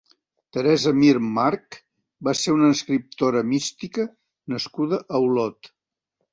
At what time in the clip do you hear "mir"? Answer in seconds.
1.01-1.11